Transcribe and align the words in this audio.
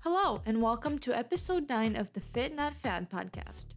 Hello, 0.00 0.42
and 0.44 0.60
welcome 0.60 0.98
to 0.98 1.16
episode 1.16 1.70
9 1.70 1.96
of 1.96 2.12
the 2.12 2.20
Fit 2.20 2.54
Not 2.54 2.76
Fad 2.76 3.10
podcast. 3.10 3.68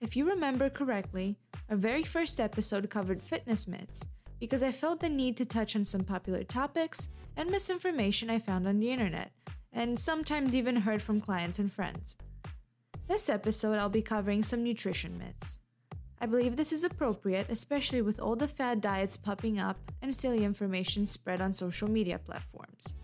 If 0.00 0.16
you 0.16 0.26
remember 0.26 0.70
correctly, 0.70 1.36
our 1.68 1.76
very 1.76 2.02
first 2.02 2.40
episode 2.40 2.88
covered 2.88 3.22
fitness 3.22 3.68
myths 3.68 4.06
because 4.38 4.62
I 4.62 4.72
felt 4.72 5.00
the 5.00 5.08
need 5.08 5.36
to 5.38 5.44
touch 5.44 5.76
on 5.76 5.84
some 5.84 6.04
popular 6.04 6.44
topics 6.44 7.08
and 7.36 7.50
misinformation 7.50 8.30
I 8.30 8.38
found 8.38 8.66
on 8.66 8.80
the 8.80 8.90
internet, 8.90 9.32
and 9.72 9.98
sometimes 9.98 10.54
even 10.54 10.76
heard 10.76 11.02
from 11.02 11.20
clients 11.20 11.58
and 11.58 11.72
friends. 11.72 12.16
This 13.08 13.28
episode, 13.28 13.78
I'll 13.78 13.88
be 13.88 14.02
covering 14.02 14.42
some 14.42 14.64
nutrition 14.64 15.18
myths. 15.18 15.58
I 16.20 16.26
believe 16.26 16.56
this 16.56 16.72
is 16.72 16.84
appropriate, 16.84 17.46
especially 17.50 18.02
with 18.02 18.20
all 18.20 18.36
the 18.36 18.48
fad 18.48 18.80
diets 18.80 19.16
popping 19.16 19.58
up 19.58 19.78
and 20.00 20.14
silly 20.14 20.44
information 20.44 21.06
spread 21.06 21.40
on 21.40 21.52
social 21.52 21.90
media 21.90 22.18
platforms 22.18 22.94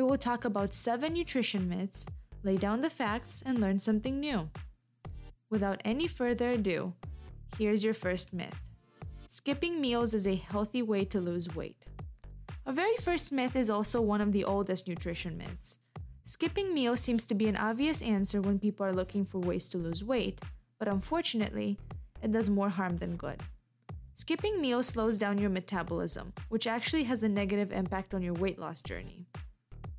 we 0.00 0.06
will 0.06 0.16
talk 0.16 0.46
about 0.46 0.72
seven 0.72 1.12
nutrition 1.12 1.68
myths, 1.68 2.06
lay 2.42 2.56
down 2.56 2.80
the 2.80 2.88
facts, 2.88 3.42
and 3.44 3.58
learn 3.58 3.78
something 3.78 4.18
new. 4.18 4.48
Without 5.50 5.82
any 5.84 6.08
further 6.08 6.50
ado, 6.52 6.94
here's 7.58 7.84
your 7.84 7.92
first 7.92 8.32
myth 8.32 8.69
Skipping 9.32 9.80
meals 9.80 10.12
is 10.12 10.26
a 10.26 10.34
healthy 10.34 10.82
way 10.82 11.04
to 11.04 11.20
lose 11.20 11.54
weight. 11.54 11.86
Our 12.66 12.72
very 12.72 12.96
first 12.96 13.30
myth 13.30 13.54
is 13.54 13.70
also 13.70 14.00
one 14.00 14.20
of 14.20 14.32
the 14.32 14.42
oldest 14.42 14.88
nutrition 14.88 15.38
myths. 15.38 15.78
Skipping 16.24 16.74
meals 16.74 16.98
seems 16.98 17.24
to 17.26 17.36
be 17.36 17.46
an 17.46 17.56
obvious 17.56 18.02
answer 18.02 18.40
when 18.40 18.58
people 18.58 18.84
are 18.84 18.92
looking 18.92 19.24
for 19.24 19.38
ways 19.38 19.68
to 19.68 19.78
lose 19.78 20.02
weight, 20.02 20.40
but 20.80 20.88
unfortunately, 20.88 21.78
it 22.20 22.32
does 22.32 22.50
more 22.50 22.70
harm 22.70 22.96
than 22.96 23.14
good. 23.14 23.40
Skipping 24.14 24.60
meals 24.60 24.88
slows 24.88 25.16
down 25.16 25.38
your 25.38 25.48
metabolism, 25.48 26.32
which 26.48 26.66
actually 26.66 27.04
has 27.04 27.22
a 27.22 27.28
negative 27.28 27.70
impact 27.70 28.14
on 28.14 28.22
your 28.22 28.34
weight 28.34 28.58
loss 28.58 28.82
journey. 28.82 29.28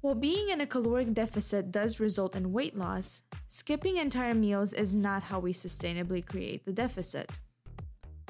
While 0.01 0.15
being 0.15 0.49
in 0.49 0.59
a 0.59 0.67
caloric 0.67 1.13
deficit 1.13 1.71
does 1.71 2.01
result 2.01 2.35
in 2.35 2.51
weight 2.51 2.77
loss, 2.77 3.21
skipping 3.47 3.95
entire 3.95 4.35
meals 4.35 4.73
is 4.73 4.93
not 4.93 5.23
how 5.23 5.39
we 5.39 5.53
sustainably 5.53 6.25
create 6.25 6.65
the 6.65 6.73
deficit. 6.73 7.31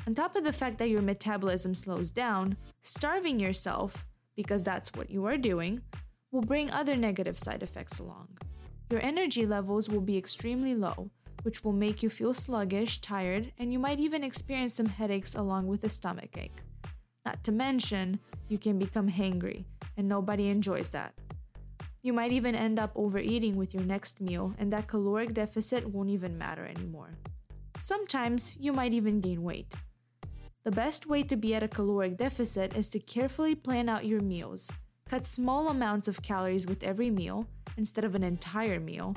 On 0.08 0.16
top 0.16 0.36
of 0.36 0.44
the 0.44 0.54
fact 0.54 0.80
that 0.80 0.90
your 0.90 1.02
metabolism 1.02 1.76
slows 1.76 2.12
down, 2.12 2.58
starving 2.82 3.40
yourself, 3.40 4.06
because 4.36 4.64
that's 4.64 4.94
what 4.94 5.10
you 5.10 5.26
are 5.26 5.38
doing, 5.38 5.82
will 6.32 6.42
bring 6.42 6.72
other 6.72 6.96
negative 6.96 7.38
side 7.38 7.62
effects 7.62 8.00
along. 8.00 8.28
Your 8.90 9.02
energy 9.04 9.46
levels 9.46 9.90
will 9.90 10.02
be 10.02 10.18
extremely 10.18 10.74
low, 10.74 11.12
which 11.44 11.64
will 11.64 11.74
make 11.74 12.02
you 12.02 12.10
feel 12.10 12.34
sluggish, 12.34 13.00
tired, 13.00 13.52
and 13.58 13.72
you 13.72 13.80
might 13.80 14.00
even 14.00 14.24
experience 14.24 14.74
some 14.74 14.88
headaches 14.88 15.36
along 15.36 15.68
with 15.68 15.84
a 15.84 15.90
stomach 15.90 16.36
ache. 16.38 16.62
Not 17.26 17.44
to 17.44 17.52
mention, 17.52 18.20
you 18.48 18.58
can 18.58 18.80
become 18.80 19.10
hangry, 19.10 19.66
and 19.98 20.10
nobody 20.10 20.48
enjoys 20.48 20.90
that. 20.92 21.14
You 22.02 22.14
might 22.14 22.32
even 22.32 22.56
end 22.56 22.80
up 22.80 22.92
overeating 22.96 23.56
with 23.56 23.76
your 23.76 23.84
next 23.84 24.20
meal, 24.20 24.56
and 24.58 24.74
that 24.74 24.88
caloric 24.88 25.36
deficit 25.36 25.88
won't 25.88 26.10
even 26.10 26.38
matter 26.38 26.66
anymore. 26.66 27.12
Sometimes 27.80 28.56
you 28.60 28.74
might 28.74 28.94
even 28.94 29.22
gain 29.22 29.44
weight. 29.44 29.72
The 30.64 30.72
best 30.72 31.08
way 31.08 31.24
to 31.24 31.36
be 31.36 31.56
at 31.56 31.64
a 31.64 31.68
caloric 31.68 32.18
deficit 32.18 32.76
is 32.76 32.88
to 32.90 33.00
carefully 33.00 33.56
plan 33.56 33.90
out 33.90 34.06
your 34.06 34.22
meals, 34.22 34.72
cut 35.10 35.26
small 35.26 35.70
amounts 35.70 36.08
of 36.08 36.22
calories 36.22 36.68
with 36.68 36.84
every 36.84 37.10
meal 37.10 37.48
instead 37.78 38.04
of 38.04 38.14
an 38.14 38.24
entire 38.24 38.80
meal, 38.80 39.16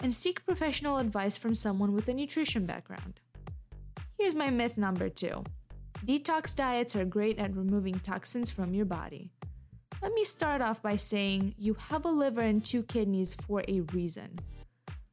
and 0.00 0.14
seek 0.14 0.46
professional 0.46 0.96
advice 0.96 1.36
from 1.36 1.54
someone 1.54 1.92
with 1.92 2.08
a 2.08 2.14
nutrition 2.14 2.64
background. 2.64 3.20
Here's 4.18 4.34
my 4.34 4.48
myth 4.48 4.78
number 4.78 5.10
two 5.10 5.44
detox 6.06 6.56
diets 6.56 6.96
are 6.96 7.04
great 7.04 7.38
at 7.38 7.54
removing 7.54 7.98
toxins 7.98 8.50
from 8.50 8.72
your 8.72 8.86
body. 8.86 9.30
Let 10.00 10.14
me 10.14 10.24
start 10.24 10.62
off 10.62 10.80
by 10.80 10.96
saying 10.96 11.56
you 11.58 11.74
have 11.74 12.06
a 12.06 12.10
liver 12.10 12.40
and 12.40 12.64
two 12.64 12.82
kidneys 12.82 13.34
for 13.34 13.62
a 13.68 13.80
reason. 13.92 14.38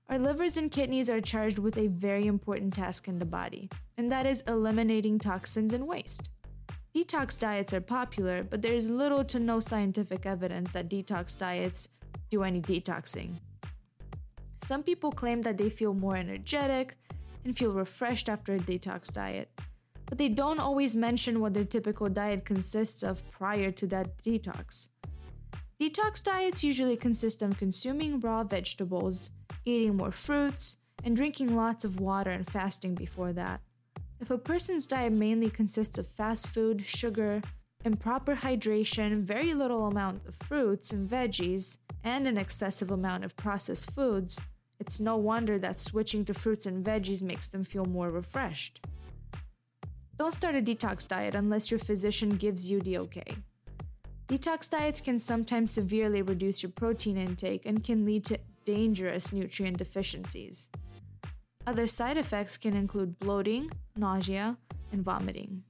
Our 0.08 0.20
livers 0.20 0.56
and 0.56 0.72
kidneys 0.72 1.10
are 1.10 1.20
charged 1.20 1.60
with 1.60 1.78
a 1.78 1.88
very 1.88 2.26
important 2.26 2.74
task 2.74 3.10
in 3.10 3.20
the 3.20 3.26
body, 3.26 3.70
and 3.98 4.12
that 4.12 4.26
is 4.26 4.42
eliminating 4.48 5.20
toxins 5.20 5.74
and 5.74 5.88
waste. 5.88 6.30
Detox 6.96 7.40
diets 7.40 7.74
are 7.74 7.82
popular, 7.82 8.44
but 8.44 8.62
there 8.62 8.74
is 8.74 8.90
little 8.90 9.24
to 9.26 9.40
no 9.40 9.60
scientific 9.60 10.26
evidence 10.26 10.72
that 10.72 10.90
detox 10.90 11.38
diets 11.38 11.90
do 12.30 12.44
any 12.44 12.62
detoxing. 12.62 13.40
Some 14.64 14.84
people 14.84 15.12
claim 15.12 15.42
that 15.42 15.58
they 15.58 15.70
feel 15.70 15.94
more 15.94 16.16
energetic 16.16 16.98
and 17.44 17.58
feel 17.58 17.74
refreshed 17.74 18.30
after 18.30 18.56
a 18.56 18.60
detox 18.60 19.12
diet 19.12 19.50
but 20.14 20.20
they 20.20 20.30
don't 20.30 20.60
always 20.60 20.96
mention 20.96 21.40
what 21.40 21.56
their 21.56 21.66
typical 21.66 22.08
diet 22.08 22.46
consists 22.46 23.02
of 23.02 23.28
prior 23.32 23.72
to 23.72 23.88
that 23.88 24.22
detox. 24.22 24.90
Detox 25.82 26.24
diets 26.24 26.64
usually 26.64 26.96
consist 26.96 27.42
of 27.42 27.58
consuming 27.58 28.20
raw 28.20 28.44
vegetables, 28.44 29.32
eating 29.66 29.98
more 29.98 30.12
fruits, 30.12 30.78
and 31.04 31.16
drinking 31.16 31.56
lots 31.56 31.84
of 31.84 32.00
water 32.00 32.30
and 32.30 32.48
fasting 32.48 32.94
before 32.96 33.34
that. 33.34 33.62
If 34.24 34.32
a 34.32 34.38
person's 34.38 34.88
diet 34.88 35.12
mainly 35.12 35.50
consists 35.50 35.98
of 35.98 36.08
fast 36.08 36.48
food, 36.48 36.86
sugar, 36.86 37.42
improper 37.84 38.38
hydration, 38.38 39.22
very 39.22 39.54
little 39.54 39.86
amount 39.86 40.26
of 40.26 40.34
fruits 40.48 40.94
and 40.94 41.10
veggies, 41.10 41.76
and 42.06 42.26
an 42.26 42.38
excessive 42.38 42.90
amount 42.90 43.26
of 43.26 43.36
processed 43.36 43.92
foods, 43.92 44.40
it's 44.80 45.02
no 45.02 45.18
wonder 45.18 45.60
that 45.60 45.78
switching 45.78 46.24
to 46.24 46.34
fruits 46.34 46.66
and 46.66 46.86
veggies 46.86 47.22
makes 47.22 47.50
them 47.50 47.66
feel 47.66 47.84
more 47.84 48.10
refreshed. 48.10 48.88
Don't 50.18 50.34
start 50.34 50.56
a 50.56 50.62
detox 50.62 51.06
diet 51.06 51.36
unless 51.36 51.70
your 51.70 51.82
physician 51.82 52.38
gives 52.38 52.72
you 52.72 52.80
the 52.80 53.00
okay. 53.00 53.36
Detox 54.30 54.70
diets 54.70 55.02
can 55.02 55.20
sometimes 55.20 55.74
severely 55.74 56.22
reduce 56.22 56.64
your 56.64 56.72
protein 56.72 57.18
intake 57.18 57.66
and 57.66 57.84
can 57.84 58.06
lead 58.06 58.24
to 58.24 58.40
dangerous 58.64 59.34
nutrient 59.34 59.80
deficiencies. 59.80 60.70
Other 61.66 61.88
side 61.88 62.18
effects 62.18 62.58
can 62.58 62.76
include 62.76 63.20
bloating, 63.20 63.72
nausea, 63.96 64.58
and 64.92 65.04
vomiting. 65.04 65.64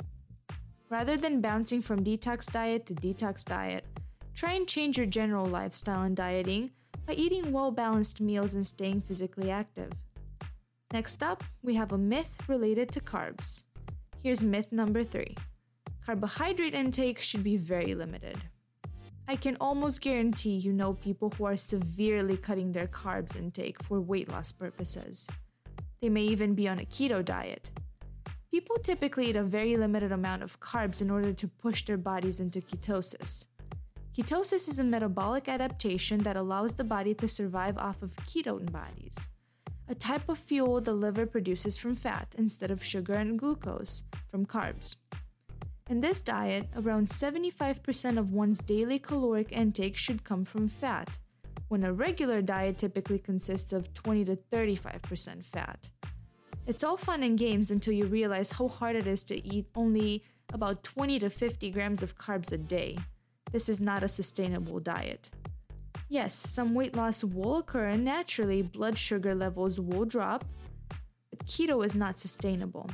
Rather 0.90 1.18
than 1.18 1.42
bouncing 1.42 1.82
from 1.82 2.04
detox 2.04 2.52
diet 2.52 2.88
to 2.88 2.96
detox 2.96 3.46
diet, 3.46 3.86
try 4.34 4.54
and 4.54 4.68
change 4.68 4.98
your 4.98 5.06
general 5.06 5.46
lifestyle 5.46 6.02
and 6.02 6.16
dieting 6.16 6.72
by 7.06 7.14
eating 7.14 7.52
well 7.52 7.72
balanced 7.72 8.22
meals 8.22 8.56
and 8.56 8.66
staying 8.66 9.02
physically 9.02 9.52
active. 9.52 9.92
Next 10.92 11.22
up, 11.22 11.44
we 11.62 11.76
have 11.76 11.92
a 11.92 11.98
myth 11.98 12.36
related 12.48 12.92
to 12.92 13.00
carbs. 13.00 13.64
Here's 14.24 14.44
myth 14.44 14.72
number 14.72 15.04
three 15.04 15.36
carbohydrate 16.06 16.74
intake 16.74 17.20
should 17.22 17.44
be 17.44 17.56
very 17.56 17.94
limited. 17.94 18.38
I 19.28 19.36
can 19.36 19.58
almost 19.62 20.02
guarantee 20.02 20.58
you 20.58 20.74
know 20.74 20.94
people 20.94 21.32
who 21.38 21.46
are 21.46 21.56
severely 21.56 22.36
cutting 22.36 22.72
their 22.72 22.88
carbs 22.88 23.36
intake 23.36 23.82
for 23.82 24.02
weight 24.02 24.30
loss 24.30 24.52
purposes. 24.52 25.30
They 26.04 26.10
may 26.10 26.24
even 26.24 26.54
be 26.54 26.68
on 26.68 26.80
a 26.80 26.86
keto 26.86 27.24
diet. 27.24 27.72
People 28.52 28.76
typically 28.84 29.30
eat 29.30 29.38
a 29.38 29.42
very 29.42 29.78
limited 29.78 30.12
amount 30.12 30.44
of 30.44 30.60
carbs 30.60 31.02
in 31.02 31.10
order 31.10 31.32
to 31.32 31.48
push 31.48 31.86
their 31.86 31.96
bodies 31.96 32.42
into 32.42 32.60
ketosis. 32.60 33.48
Ketosis 34.14 34.68
is 34.68 34.80
a 34.80 34.84
metabolic 34.84 35.48
adaptation 35.48 36.18
that 36.24 36.36
allows 36.36 36.76
the 36.76 36.84
body 36.84 37.14
to 37.14 37.28
survive 37.30 37.78
off 37.78 38.02
of 38.02 38.12
ketone 38.28 38.70
bodies 38.70 39.30
a 39.88 39.96
type 39.96 40.28
of 40.28 40.38
fuel 40.38 40.82
the 40.82 40.94
liver 40.94 41.26
produces 41.26 41.78
from 41.78 41.96
fat 41.96 42.28
instead 42.38 42.72
of 42.72 42.84
sugar 42.84 43.14
and 43.14 43.40
glucose 43.40 44.04
from 44.30 44.46
carbs. 44.46 44.96
In 45.90 46.02
this 46.02 46.22
diet, 46.22 46.68
around 46.76 47.08
75% 47.08 48.18
of 48.18 48.32
one's 48.32 48.60
daily 48.60 49.00
caloric 49.00 49.52
intake 49.52 49.96
should 49.96 50.24
come 50.24 50.46
from 50.46 50.68
fat, 50.68 51.10
when 51.68 51.84
a 51.84 51.94
regular 51.94 52.42
diet 52.42 52.78
typically 52.78 53.20
consists 53.20 53.74
of 53.74 53.94
20 53.94 54.26
to 54.26 54.36
35% 54.52 55.44
fat. 55.44 55.90
It's 56.66 56.84
all 56.84 56.98
fun 56.98 57.24
and 57.24 57.38
games 57.38 57.72
until 57.72 57.94
you 57.94 58.06
realize 58.06 58.52
how 58.52 58.68
hard 58.68 58.96
it 58.96 59.08
is 59.08 59.24
to 59.26 59.46
eat 59.46 59.68
only 59.76 60.24
about 60.54 60.84
20 60.84 61.20
to 61.20 61.30
50 61.30 61.72
grams 61.72 62.04
of 62.04 62.18
carbs 62.18 62.52
a 62.52 62.58
day. 62.58 62.98
This 63.52 63.68
is 63.68 63.82
not 63.82 64.04
a 64.04 64.08
sustainable 64.08 64.80
diet. 64.80 65.30
Yes, 66.10 66.34
some 66.36 66.74
weight 66.74 66.96
loss 66.96 67.24
will 67.24 67.58
occur 67.58 67.88
and 67.88 68.06
naturally 68.06 68.62
blood 68.62 68.98
sugar 68.98 69.36
levels 69.36 69.80
will 69.80 70.06
drop, 70.06 70.46
but 71.30 71.46
keto 71.46 71.84
is 71.84 71.96
not 71.96 72.20
sustainable. 72.20 72.90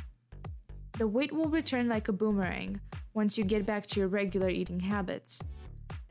The 0.97 1.07
weight 1.07 1.31
will 1.31 1.49
return 1.49 1.87
like 1.87 2.07
a 2.07 2.13
boomerang 2.13 2.81
once 3.13 3.37
you 3.37 3.43
get 3.43 3.65
back 3.65 3.87
to 3.87 3.99
your 3.99 4.09
regular 4.09 4.49
eating 4.49 4.79
habits. 4.79 5.41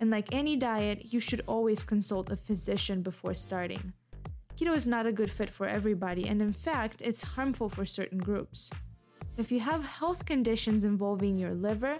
And 0.01 0.11
like 0.11 0.33
any 0.33 0.57
diet, 0.57 1.13
you 1.13 1.21
should 1.21 1.43
always 1.47 1.83
consult 1.83 2.31
a 2.31 2.37
physician 2.37 3.03
before 3.03 3.35
starting. 3.35 3.93
Keto 4.57 4.75
is 4.75 4.87
not 4.87 5.07
a 5.07 5.13
good 5.13 5.31
fit 5.31 5.51
for 5.51 5.67
everybody, 5.67 6.27
and 6.29 6.43
in 6.43 6.53
fact, 6.53 7.01
it's 7.01 7.23
harmful 7.23 7.69
for 7.69 7.85
certain 7.85 8.19
groups. 8.19 8.71
If 9.37 9.53
you 9.53 9.61
have 9.61 9.85
health 9.85 10.25
conditions 10.25 10.85
involving 10.85 11.39
your 11.39 11.55
liver, 11.55 11.99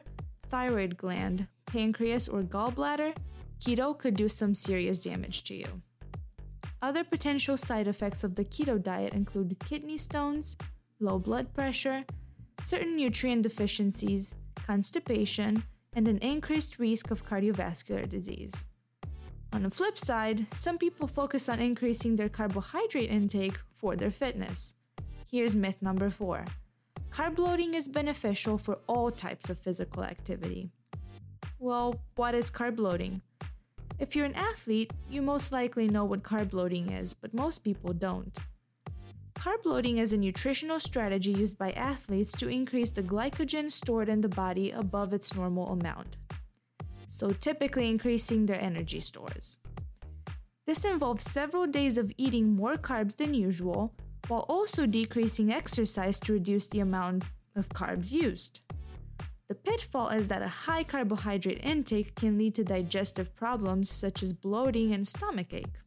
thyroid 0.49 0.97
gland, 0.97 1.47
pancreas, 1.67 2.29
or 2.29 2.43
gallbladder, 2.43 3.17
keto 3.61 3.97
could 3.97 4.15
do 4.15 4.29
some 4.29 4.55
serious 4.55 5.01
damage 5.01 5.45
to 5.45 5.55
you. 5.55 5.83
Other 6.83 7.05
potential 7.05 7.57
side 7.57 7.87
effects 7.87 8.25
of 8.25 8.35
the 8.35 8.45
keto 8.45 8.81
diet 8.83 9.15
include 9.15 9.57
kidney 9.65 9.99
stones, 9.99 10.57
low 11.01 11.19
blood 11.19 11.53
pressure, 11.53 12.05
certain 12.63 12.97
nutrient 12.97 13.43
deficiencies, 13.43 14.35
constipation, 14.67 15.63
and 15.95 16.09
an 16.09 16.19
increased 16.19 16.79
risk 16.79 17.11
of 17.11 17.27
cardiovascular 17.27 18.09
disease. 18.09 18.67
On 19.53 19.63
the 19.63 19.71
flip 19.71 19.99
side, 19.99 20.47
some 20.55 20.79
people 20.79 21.09
focus 21.09 21.49
on 21.49 21.59
increasing 21.59 22.17
their 22.17 22.29
carbohydrate 22.29 23.11
intake 23.11 23.59
for 23.75 23.97
their 23.97 24.11
fitness. 24.11 24.75
Here's 25.31 25.57
myth 25.57 25.81
number 25.81 26.11
four 26.11 26.45
carb 27.11 27.39
loading 27.39 27.75
is 27.75 27.89
beneficial 27.89 28.59
for 28.59 28.79
all 28.87 29.11
types 29.11 29.49
of 29.49 29.59
physical 29.59 30.05
activity. 30.05 30.71
Well, 31.59 32.01
what 32.17 32.35
is 32.35 32.51
carb 32.51 32.79
loading? 32.79 33.23
If 33.99 34.15
you're 34.15 34.27
an 34.27 34.35
athlete, 34.35 34.93
you 35.11 35.23
most 35.23 35.51
likely 35.51 35.89
know 35.89 36.05
what 36.05 36.23
carb 36.23 36.53
loading 36.53 36.93
is, 36.93 37.15
but 37.15 37.35
most 37.35 37.65
people 37.65 37.93
don't. 37.93 38.37
Carb 39.39 39.65
loading 39.65 39.99
is 39.99 40.13
a 40.13 40.17
nutritional 40.17 40.81
strategy 40.81 41.31
used 41.31 41.57
by 41.57 41.71
athletes 41.71 42.33
to 42.33 42.49
increase 42.49 42.91
the 42.91 43.05
glycogen 43.05 43.71
stored 43.71 44.09
in 44.09 44.21
the 44.21 44.29
body 44.29 44.73
above 44.73 45.13
its 45.13 45.33
normal 45.33 45.69
amount, 45.69 46.17
so 47.07 47.31
typically 47.31 47.89
increasing 47.89 48.47
their 48.47 48.61
energy 48.61 48.99
stores. 48.99 49.59
This 50.67 50.85
involves 50.85 51.31
several 51.31 51.69
days 51.69 51.99
of 51.99 52.11
eating 52.19 52.57
more 52.57 52.75
carbs 52.75 53.17
than 53.17 53.33
usual, 53.33 53.95
while 54.27 54.45
also 54.49 54.87
decreasing 54.87 55.53
exercise 55.53 56.19
to 56.21 56.33
reduce 56.33 56.67
the 56.67 56.81
amount 56.81 57.23
of 57.55 57.69
carbs 57.69 58.11
used. 58.11 58.59
The 59.49 59.55
pitfall 59.55 60.09
is 60.09 60.27
that 60.29 60.43
a 60.43 60.49
high 60.49 60.83
carbohydrate 60.83 61.63
intake 61.63 62.17
can 62.17 62.39
lead 62.39 62.57
to 62.57 62.65
digestive 62.65 63.37
problems 63.37 63.89
such 63.89 64.25
as 64.25 64.33
bloating 64.33 64.93
and 64.93 65.07
stomach 65.07 65.55
ache. 65.55 65.79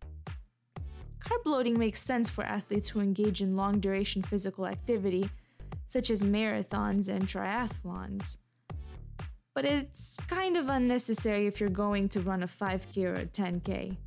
Carb 1.24 1.46
loading 1.46 1.78
makes 1.78 2.02
sense 2.02 2.30
for 2.30 2.44
athletes 2.44 2.90
who 2.90 3.00
engage 3.00 3.42
in 3.42 3.56
long 3.56 3.80
duration 3.80 4.22
physical 4.22 4.66
activity, 4.66 5.30
such 5.88 6.10
as 6.10 6.24
marathons 6.24 7.10
and 7.10 7.28
triathlons. 7.28 8.38
But 9.54 9.66
it's 9.66 10.18
kind 10.28 10.56
of 10.58 10.70
unnecessary 10.70 11.46
if 11.46 11.60
you're 11.60 11.70
going 11.70 12.10
to 12.10 12.22
run 12.22 12.44
a 12.44 12.48
5K 12.48 13.04
or 13.06 13.14
a 13.14 13.26
10K. 13.26 13.98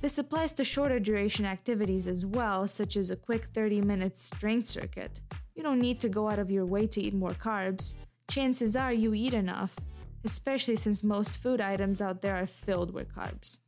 This 0.00 0.18
applies 0.18 0.52
to 0.54 0.64
shorter 0.64 0.98
duration 0.98 1.44
activities 1.44 2.08
as 2.08 2.26
well, 2.26 2.66
such 2.66 2.96
as 2.96 3.10
a 3.10 3.16
quick 3.16 3.46
30 3.54 3.82
minute 3.82 4.16
strength 4.16 4.66
circuit. 4.66 5.20
You 5.54 5.62
don't 5.62 5.78
need 5.78 6.00
to 6.00 6.08
go 6.08 6.28
out 6.28 6.38
of 6.38 6.50
your 6.50 6.66
way 6.66 6.86
to 6.88 7.00
eat 7.00 7.14
more 7.14 7.34
carbs. 7.34 7.94
Chances 8.28 8.74
are 8.74 8.92
you 8.92 9.14
eat 9.14 9.34
enough, 9.34 9.76
especially 10.24 10.76
since 10.76 11.04
most 11.04 11.38
food 11.38 11.60
items 11.60 12.00
out 12.00 12.22
there 12.22 12.34
are 12.34 12.46
filled 12.46 12.92
with 12.92 13.14
carbs. 13.14 13.58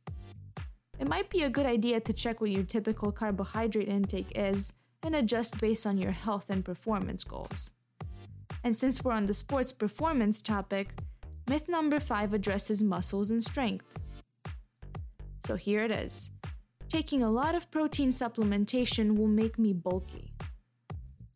It 0.99 1.09
might 1.09 1.29
be 1.29 1.43
a 1.43 1.49
good 1.49 1.65
idea 1.65 1.99
to 1.99 2.13
check 2.13 2.39
what 2.39 2.51
your 2.51 2.63
typical 2.63 3.11
carbohydrate 3.11 3.89
intake 3.89 4.31
is 4.35 4.73
and 5.03 5.15
adjust 5.15 5.59
based 5.59 5.85
on 5.85 5.97
your 5.97 6.11
health 6.11 6.45
and 6.49 6.63
performance 6.63 7.23
goals. 7.23 7.73
And 8.63 8.75
since 8.75 9.03
we're 9.03 9.11
on 9.11 9.25
the 9.25 9.33
sports 9.33 9.71
performance 9.71 10.41
topic, 10.41 10.93
myth 11.47 11.67
number 11.67 11.99
5 11.99 12.33
addresses 12.33 12.81
muscles 12.81 13.29
and 13.29 13.43
strength. 13.43 13.85
So 15.45 15.55
here 15.55 15.83
it 15.83 15.91
is. 15.91 16.31
Taking 16.89 17.23
a 17.23 17.29
lot 17.29 17.55
of 17.55 17.69
protein 17.69 18.09
supplementation 18.09 19.17
will 19.17 19.27
make 19.27 19.59
me 19.59 19.73
bulky. 19.73 20.31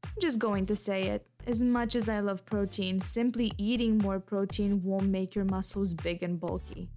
I'm 0.03 0.21
just 0.21 0.39
going 0.39 0.65
to 0.67 0.75
say 0.75 1.03
it. 1.03 1.27
As 1.45 1.61
much 1.61 1.95
as 1.95 2.09
I 2.09 2.19
love 2.19 2.45
protein, 2.45 3.01
simply 3.01 3.51
eating 3.57 3.97
more 3.97 4.19
protein 4.19 4.81
won't 4.83 5.09
make 5.09 5.35
your 5.35 5.45
muscles 5.45 5.93
big 5.93 6.23
and 6.23 6.39
bulky. 6.39 6.89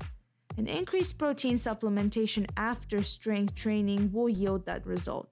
An 0.58 0.66
increased 0.66 1.16
protein 1.18 1.54
supplementation 1.54 2.46
after 2.56 3.02
strength 3.02 3.54
training 3.54 4.12
will 4.12 4.28
yield 4.28 4.66
that 4.66 4.86
result, 4.86 5.28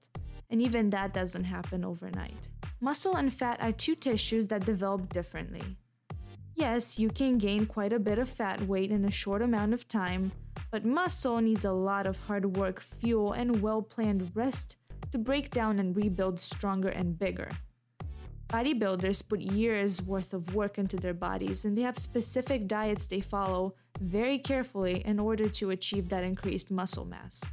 and 0.49 0.61
even 0.61 0.89
that 0.89 1.13
doesn't 1.13 1.43
happen 1.43 1.85
overnight. 1.85 2.47
Muscle 2.79 3.15
and 3.15 3.31
fat 3.31 3.61
are 3.61 3.71
two 3.71 3.95
tissues 3.95 4.47
that 4.47 4.65
develop 4.65 5.13
differently. 5.13 5.77
Yes, 6.55 6.97
you 6.97 7.09
can 7.09 7.37
gain 7.37 7.65
quite 7.67 7.93
a 7.93 7.99
bit 7.99 8.17
of 8.17 8.29
fat 8.29 8.61
weight 8.61 8.91
in 8.91 9.05
a 9.05 9.11
short 9.11 9.41
amount 9.41 9.73
of 9.73 9.87
time, 9.87 10.31
but 10.71 10.83
muscle 10.83 11.39
needs 11.39 11.65
a 11.65 11.71
lot 11.71 12.07
of 12.07 12.17
hard 12.17 12.57
work, 12.57 12.81
fuel, 12.81 13.33
and 13.33 13.61
well 13.61 13.81
planned 13.81 14.31
rest 14.35 14.77
to 15.11 15.17
break 15.17 15.51
down 15.51 15.79
and 15.79 15.95
rebuild 15.95 16.39
stronger 16.39 16.89
and 16.89 17.19
bigger. 17.19 17.49
Bodybuilders 18.51 19.27
put 19.29 19.39
years 19.39 20.01
worth 20.01 20.33
of 20.33 20.53
work 20.53 20.77
into 20.77 20.97
their 20.97 21.13
bodies 21.13 21.63
and 21.63 21.77
they 21.77 21.83
have 21.83 21.97
specific 21.97 22.67
diets 22.67 23.07
they 23.07 23.21
follow 23.21 23.75
very 24.01 24.37
carefully 24.37 25.01
in 25.05 25.19
order 25.19 25.47
to 25.47 25.69
achieve 25.69 26.09
that 26.09 26.25
increased 26.25 26.69
muscle 26.69 27.05
mass. 27.05 27.45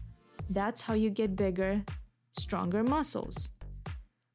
That's 0.50 0.82
how 0.82 0.94
you 0.94 1.10
get 1.10 1.36
bigger, 1.36 1.84
stronger 2.32 2.82
muscles. 2.82 3.50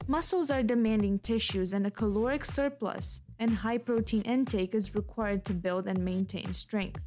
Muscles 0.07 0.50
are 0.50 0.63
demanding 0.63 1.19
tissues, 1.19 1.74
and 1.74 1.88
a 1.88 1.92
caloric 1.92 2.44
surplus 2.45 3.21
and 3.39 3.56
high 3.56 3.77
protein 3.77 4.21
intake 4.21 4.75
is 4.75 4.95
required 4.95 5.44
to 5.45 5.54
build 5.54 5.88
and 5.88 6.04
maintain 6.04 6.54
strength. 6.54 7.01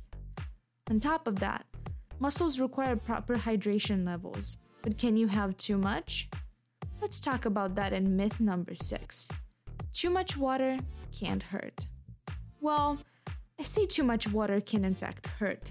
On 0.90 1.00
top 1.00 1.26
of 1.26 1.38
that, 1.40 1.66
muscles 2.18 2.58
require 2.60 2.96
proper 2.96 3.34
hydration 3.34 4.06
levels, 4.06 4.58
but 4.82 4.98
can 4.98 5.16
you 5.16 5.28
have 5.28 5.56
too 5.56 5.78
much? 5.78 6.28
Let's 7.00 7.20
talk 7.20 7.44
about 7.44 7.74
that 7.74 7.92
in 7.92 8.16
myth 8.16 8.40
number 8.40 8.74
six. 8.74 9.28
Too 9.96 10.10
much 10.10 10.36
water 10.36 10.76
can't 11.10 11.42
hurt. 11.42 11.86
Well, 12.60 12.98
I 13.58 13.62
say 13.62 13.86
too 13.86 14.02
much 14.02 14.28
water 14.28 14.60
can 14.60 14.84
in 14.84 14.92
fact 14.92 15.26
hurt. 15.26 15.70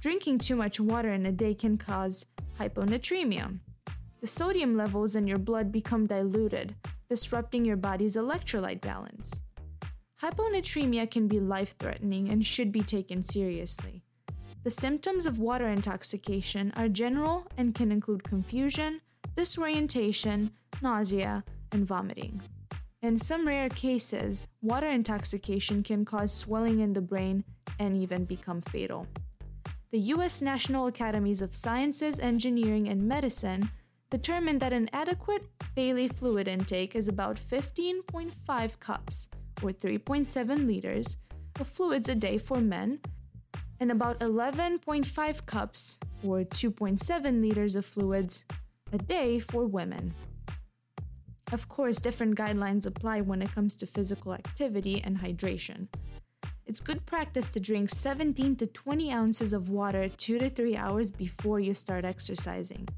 Drinking 0.00 0.38
too 0.38 0.56
much 0.56 0.80
water 0.80 1.12
in 1.12 1.26
a 1.26 1.30
day 1.30 1.54
can 1.54 1.78
cause 1.78 2.26
hyponatremia. 2.58 3.60
The 4.20 4.26
sodium 4.26 4.76
levels 4.76 5.14
in 5.14 5.28
your 5.28 5.38
blood 5.38 5.70
become 5.70 6.08
diluted, 6.08 6.74
disrupting 7.08 7.64
your 7.64 7.76
body's 7.76 8.16
electrolyte 8.16 8.80
balance. 8.80 9.40
Hyponatremia 10.20 11.08
can 11.08 11.28
be 11.28 11.38
life 11.38 11.76
threatening 11.78 12.30
and 12.30 12.44
should 12.44 12.72
be 12.72 12.82
taken 12.82 13.22
seriously. 13.22 14.02
The 14.64 14.72
symptoms 14.72 15.24
of 15.24 15.38
water 15.38 15.68
intoxication 15.68 16.72
are 16.74 16.88
general 16.88 17.46
and 17.56 17.76
can 17.76 17.92
include 17.92 18.24
confusion, 18.24 19.02
disorientation, 19.36 20.50
nausea, 20.82 21.44
and 21.70 21.86
vomiting. 21.86 22.42
In 23.02 23.18
some 23.18 23.48
rare 23.48 23.68
cases, 23.68 24.46
water 24.60 24.86
intoxication 24.86 25.82
can 25.82 26.04
cause 26.04 26.32
swelling 26.32 26.78
in 26.78 26.92
the 26.92 27.00
brain 27.00 27.42
and 27.80 27.96
even 27.96 28.24
become 28.24 28.62
fatal. 28.62 29.08
The 29.90 29.98
US 30.14 30.40
National 30.40 30.86
Academies 30.86 31.42
of 31.42 31.56
Sciences, 31.56 32.20
Engineering, 32.20 32.88
and 32.88 33.02
Medicine 33.02 33.68
determined 34.08 34.60
that 34.60 34.72
an 34.72 34.88
adequate 34.92 35.42
daily 35.74 36.06
fluid 36.06 36.46
intake 36.46 36.94
is 36.94 37.08
about 37.08 37.40
15.5 37.50 38.78
cups, 38.78 39.28
or 39.64 39.70
3.7 39.70 40.66
liters, 40.68 41.16
of 41.58 41.66
fluids 41.66 42.08
a 42.08 42.14
day 42.14 42.38
for 42.38 42.60
men, 42.60 43.00
and 43.80 43.90
about 43.90 44.20
11.5 44.20 45.46
cups, 45.46 45.98
or 46.22 46.44
2.7 46.44 47.42
liters 47.42 47.74
of 47.74 47.84
fluids 47.84 48.44
a 48.92 48.98
day 48.98 49.40
for 49.40 49.66
women. 49.66 50.14
Of 51.52 51.68
course, 51.68 52.00
different 52.00 52.34
guidelines 52.34 52.86
apply 52.86 53.20
when 53.20 53.42
it 53.42 53.54
comes 53.54 53.76
to 53.76 53.86
physical 53.86 54.32
activity 54.32 55.02
and 55.04 55.18
hydration. 55.18 55.88
It's 56.64 56.80
good 56.80 57.04
practice 57.04 57.50
to 57.50 57.60
drink 57.60 57.90
17 57.90 58.56
to 58.56 58.66
20 58.66 59.12
ounces 59.12 59.52
of 59.52 59.68
water 59.68 60.08
2 60.08 60.38
to 60.38 60.48
3 60.48 60.76
hours 60.76 61.10
before 61.10 61.60
you 61.60 61.74
start 61.74 62.06
exercising. 62.06 62.88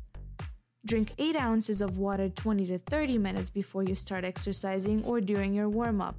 Drink 0.87 1.14
8 1.18 1.34
ounces 1.34 1.80
of 1.80 1.99
water 1.99 2.28
20 2.28 2.66
to 2.66 2.78
30 2.78 3.18
minutes 3.18 3.50
before 3.50 3.82
you 3.82 3.96
start 3.96 4.25
exercising 4.25 5.02
or 5.04 5.20
during 5.20 5.52
your 5.52 5.68
warm 5.68 6.00
up. 6.00 6.14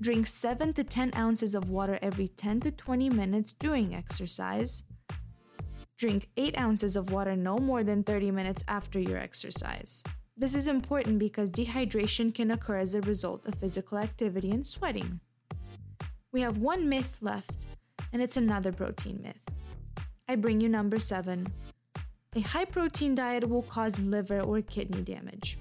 Drink 0.00 0.28
7 0.28 0.72
to 0.74 0.84
10 0.84 1.12
ounces 1.16 1.56
of 1.56 1.68
water 1.68 1.98
every 2.00 2.28
10 2.28 2.60
to 2.60 2.70
20 2.70 3.10
minutes 3.10 3.54
during 3.54 3.92
exercise. 3.92 4.84
Drink 5.98 6.28
8 6.36 6.56
ounces 6.56 6.94
of 6.94 7.10
water 7.10 7.34
no 7.34 7.58
more 7.58 7.82
than 7.82 8.04
30 8.04 8.30
minutes 8.30 8.62
after 8.68 9.00
your 9.00 9.18
exercise. 9.18 10.04
This 10.36 10.56
is 10.56 10.66
important 10.66 11.20
because 11.20 11.48
dehydration 11.48 12.34
can 12.34 12.50
occur 12.50 12.78
as 12.78 12.94
a 12.94 13.00
result 13.02 13.46
of 13.46 13.54
physical 13.54 13.98
activity 13.98 14.50
and 14.50 14.66
sweating. 14.66 15.20
We 16.32 16.40
have 16.40 16.58
one 16.58 16.88
myth 16.88 17.18
left, 17.20 17.66
and 18.12 18.20
it's 18.20 18.36
another 18.36 18.72
protein 18.72 19.20
myth. 19.22 19.40
I 20.28 20.34
bring 20.34 20.60
you 20.60 20.68
number 20.68 20.98
seven. 20.98 21.46
A 22.34 22.40
high 22.40 22.64
protein 22.64 23.14
diet 23.14 23.48
will 23.48 23.62
cause 23.62 24.00
liver 24.00 24.40
or 24.40 24.60
kidney 24.60 25.02
damage. 25.02 25.56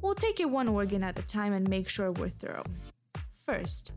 We'll 0.00 0.14
take 0.14 0.40
it 0.40 0.48
one 0.48 0.68
organ 0.68 1.04
at 1.04 1.18
a 1.18 1.22
time 1.22 1.52
and 1.52 1.68
make 1.68 1.90
sure 1.90 2.10
we're 2.12 2.30
thorough. 2.30 2.64
First, 3.44 3.92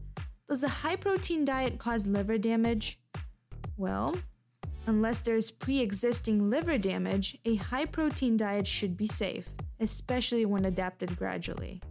does 0.49 0.63
a 0.63 0.67
high 0.67 0.97
protein 0.97 1.45
diet 1.45 1.79
cause 1.79 2.05
liver 2.05 2.37
damage? 2.37 2.99
Well, 3.77 4.17
Unless 4.85 5.21
there 5.21 5.35
is 5.35 5.49
pre 5.49 5.79
existing 5.79 6.49
liver 6.49 6.77
damage, 6.77 7.37
a 7.45 7.55
high 7.55 7.85
protein 7.85 8.35
diet 8.35 8.67
should 8.67 8.97
be 8.97 9.07
safe, 9.07 9.47
especially 9.79 10.45
when 10.45 10.65
adapted 10.65 11.17
gradually. 11.17 11.81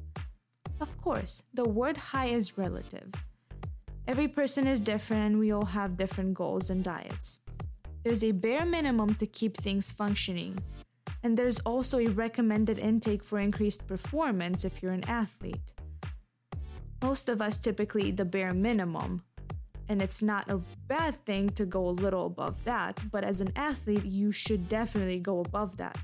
Of 0.80 1.00
course, 1.00 1.42
the 1.54 1.64
word 1.64 1.96
high 1.96 2.26
is 2.26 2.58
relative. 2.58 3.10
Every 4.06 4.28
person 4.28 4.66
is 4.66 4.80
different 4.80 5.22
and 5.22 5.38
we 5.38 5.52
all 5.52 5.64
have 5.64 5.96
different 5.96 6.34
goals 6.34 6.70
and 6.70 6.82
diets. 6.82 7.38
There's 8.04 8.24
a 8.24 8.32
bare 8.32 8.66
minimum 8.66 9.14
to 9.14 9.26
keep 9.26 9.56
things 9.56 9.92
functioning, 9.92 10.58
and 11.22 11.36
there's 11.36 11.60
also 11.60 11.98
a 11.98 12.08
recommended 12.08 12.78
intake 12.78 13.22
for 13.22 13.38
increased 13.38 13.86
performance 13.86 14.64
if 14.64 14.82
you're 14.82 14.92
an 14.92 15.08
athlete. 15.08 15.72
Most 17.00 17.28
of 17.28 17.40
us 17.40 17.58
typically 17.58 18.08
eat 18.08 18.16
the 18.16 18.24
bare 18.24 18.52
minimum, 18.52 19.22
and 19.88 20.00
it's 20.00 20.22
not 20.22 20.50
a 20.50 20.60
bad 20.88 21.22
thing 21.24 21.50
to 21.50 21.64
go 21.64 21.88
a 21.88 21.90
little 21.90 22.26
above 22.26 22.62
that, 22.64 22.98
but 23.10 23.24
as 23.24 23.40
an 23.40 23.52
athlete, 23.56 24.04
you 24.04 24.32
should 24.32 24.68
definitely 24.68 25.18
go 25.18 25.40
above 25.40 25.76
that. 25.76 25.98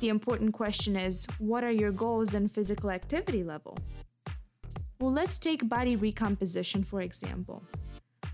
The 0.00 0.08
important 0.08 0.52
question 0.52 0.96
is 0.96 1.26
what 1.38 1.64
are 1.64 1.72
your 1.72 1.90
goals 1.90 2.34
and 2.34 2.50
physical 2.50 2.90
activity 2.90 3.42
level? 3.42 3.76
Well, 5.00 5.12
let's 5.12 5.38
take 5.38 5.68
body 5.68 5.96
recomposition 5.96 6.84
for 6.84 7.00
example. 7.00 7.62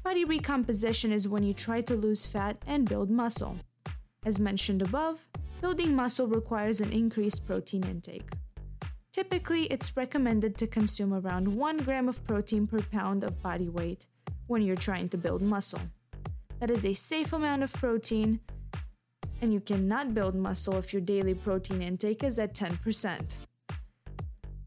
Body 0.02 0.24
recomposition 0.24 1.12
is 1.12 1.26
when 1.26 1.42
you 1.42 1.54
try 1.54 1.80
to 1.80 1.94
lose 1.96 2.26
fat 2.26 2.58
and 2.66 2.88
build 2.88 3.10
muscle. 3.10 3.56
As 4.26 4.38
mentioned 4.38 4.82
above, 4.82 5.26
building 5.60 5.96
muscle 5.96 6.26
requires 6.26 6.80
an 6.80 6.92
increased 6.92 7.46
protein 7.46 7.84
intake. 7.84 8.28
Typically, 9.12 9.64
it's 9.66 9.96
recommended 9.96 10.58
to 10.58 10.66
consume 10.66 11.14
around 11.14 11.48
1 11.48 11.78
gram 11.78 12.08
of 12.08 12.22
protein 12.26 12.66
per 12.66 12.80
pound 12.80 13.24
of 13.24 13.42
body 13.42 13.68
weight 13.68 14.06
when 14.46 14.62
you're 14.62 14.76
trying 14.76 15.08
to 15.10 15.16
build 15.16 15.42
muscle. 15.42 15.80
That 16.60 16.70
is 16.70 16.84
a 16.84 16.94
safe 16.94 17.32
amount 17.32 17.62
of 17.62 17.72
protein 17.72 18.40
and 19.40 19.52
you 19.52 19.60
cannot 19.60 20.14
build 20.14 20.34
muscle 20.34 20.78
if 20.78 20.92
your 20.92 21.02
daily 21.02 21.34
protein 21.34 21.82
intake 21.82 22.24
is 22.24 22.38
at 22.38 22.54
10%. 22.54 23.20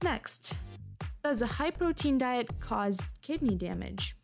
Next, 0.03 0.55
does 1.23 1.41
a 1.41 1.47
high 1.47 1.71
protein 1.71 2.17
diet 2.17 2.59
cause 2.59 3.01
kidney 3.21 3.55
damage? 3.55 4.15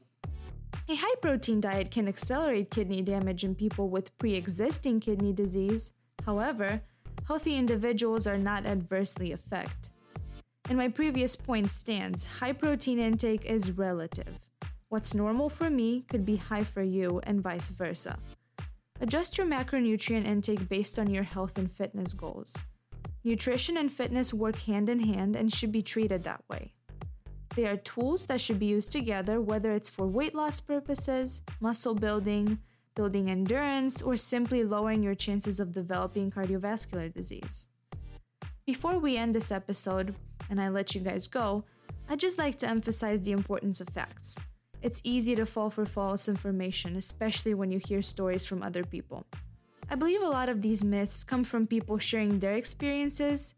A 0.89 0.95
high 0.95 1.15
protein 1.21 1.59
diet 1.61 1.89
can 1.89 2.07
accelerate 2.07 2.69
kidney 2.69 3.01
damage 3.01 3.43
in 3.43 3.55
people 3.55 3.89
with 3.89 4.15
pre 4.17 4.35
existing 4.35 4.99
kidney 4.99 5.33
disease. 5.33 5.93
However, 6.25 6.81
healthy 7.27 7.55
individuals 7.55 8.27
are 8.27 8.37
not 8.37 8.65
adversely 8.65 9.31
affected. 9.31 9.89
And 10.69 10.77
my 10.77 10.87
previous 10.87 11.35
point 11.35 11.71
stands 11.71 12.25
high 12.25 12.53
protein 12.53 12.99
intake 12.99 13.45
is 13.45 13.71
relative. 13.71 14.39
What's 14.93 15.15
normal 15.15 15.49
for 15.49 15.71
me 15.71 16.01
could 16.07 16.23
be 16.23 16.35
high 16.35 16.63
for 16.63 16.83
you, 16.83 17.19
and 17.23 17.41
vice 17.41 17.71
versa. 17.71 18.19
Adjust 19.01 19.39
your 19.39 19.47
macronutrient 19.47 20.27
intake 20.27 20.69
based 20.69 20.99
on 20.99 21.09
your 21.09 21.23
health 21.23 21.57
and 21.57 21.71
fitness 21.71 22.13
goals. 22.13 22.55
Nutrition 23.23 23.75
and 23.75 23.91
fitness 23.91 24.35
work 24.35 24.55
hand 24.55 24.89
in 24.89 24.99
hand 24.99 25.35
and 25.35 25.51
should 25.51 25.71
be 25.71 25.81
treated 25.81 26.23
that 26.23 26.43
way. 26.47 26.75
They 27.55 27.65
are 27.65 27.77
tools 27.77 28.27
that 28.27 28.39
should 28.39 28.59
be 28.59 28.67
used 28.67 28.91
together, 28.91 29.41
whether 29.41 29.71
it's 29.71 29.89
for 29.89 30.05
weight 30.05 30.35
loss 30.35 30.59
purposes, 30.59 31.41
muscle 31.59 31.95
building, 31.95 32.59
building 32.93 33.31
endurance, 33.31 33.99
or 33.99 34.15
simply 34.15 34.63
lowering 34.63 35.01
your 35.01 35.15
chances 35.15 35.59
of 35.59 35.73
developing 35.73 36.29
cardiovascular 36.29 37.11
disease. 37.11 37.67
Before 38.67 38.99
we 38.99 39.17
end 39.17 39.33
this 39.33 39.51
episode, 39.51 40.13
and 40.51 40.61
I 40.61 40.69
let 40.69 40.93
you 40.93 41.01
guys 41.01 41.25
go, 41.25 41.63
I'd 42.07 42.19
just 42.19 42.37
like 42.37 42.59
to 42.59 42.69
emphasize 42.69 43.23
the 43.23 43.31
importance 43.31 43.81
of 43.81 43.89
facts. 43.89 44.37
It's 44.83 44.99
easy 45.05 45.33
to 45.35 45.45
fall 45.45 45.69
for 45.69 45.85
false 45.85 46.27
information, 46.27 46.97
especially 46.97 47.53
when 47.53 47.71
you 47.71 47.79
hear 47.79 48.01
stories 48.01 48.45
from 48.45 48.61
other 48.61 48.83
people. 48.83 49.25
I 49.89 49.95
believe 49.95 50.21
a 50.21 50.27
lot 50.27 50.49
of 50.49 50.61
these 50.61 50.83
myths 50.83 51.23
come 51.23 51.45
from 51.45 51.67
people 51.67 51.97
sharing 51.97 52.37
their 52.37 52.55
experiences, 52.55 53.55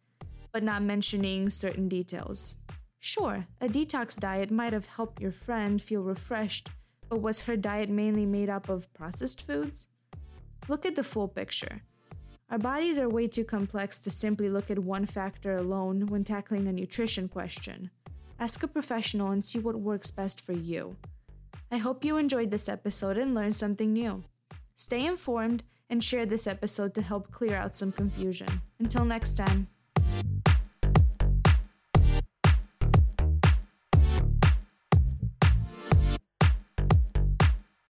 but 0.51 0.61
not 0.61 0.83
mentioning 0.83 1.49
certain 1.49 1.89
details. 1.89 2.57
Sure, 2.99 3.47
a 3.59 3.67
detox 3.67 4.19
diet 4.19 4.51
might 4.51 4.71
have 4.71 4.85
helped 4.85 5.19
your 5.19 5.31
friend 5.31 5.81
feel 5.81 6.03
refreshed, 6.03 6.69
but 7.09 7.21
was 7.21 7.41
her 7.41 7.57
diet 7.57 7.89
mainly 7.89 8.27
made 8.27 8.49
up 8.49 8.69
of 8.69 8.93
processed 8.93 9.47
foods? 9.47 9.87
Look 10.67 10.85
at 10.85 10.95
the 10.95 11.03
full 11.03 11.27
picture. 11.27 11.81
Our 12.51 12.59
bodies 12.59 12.99
are 12.99 13.09
way 13.09 13.27
too 13.27 13.45
complex 13.45 13.97
to 14.01 14.11
simply 14.11 14.49
look 14.49 14.69
at 14.69 14.77
one 14.77 15.07
factor 15.07 15.55
alone 15.55 16.05
when 16.05 16.23
tackling 16.23 16.67
a 16.67 16.71
nutrition 16.71 17.27
question. 17.27 17.89
Ask 18.39 18.61
a 18.61 18.67
professional 18.67 19.31
and 19.31 19.43
see 19.43 19.57
what 19.57 19.79
works 19.79 20.11
best 20.11 20.39
for 20.39 20.53
you. 20.53 20.97
I 21.71 21.77
hope 21.77 22.05
you 22.05 22.17
enjoyed 22.17 22.51
this 22.51 22.69
episode 22.69 23.17
and 23.17 23.33
learned 23.33 23.55
something 23.55 23.91
new. 23.93 24.23
Stay 24.75 25.05
informed 25.05 25.63
and 25.89 26.03
share 26.03 26.25
this 26.25 26.47
episode 26.47 26.93
to 26.95 27.01
help 27.01 27.31
clear 27.31 27.55
out 27.55 27.75
some 27.75 27.91
confusion. 27.91 28.47
Until 28.79 29.05
next 29.05 29.35
time. 29.35 29.67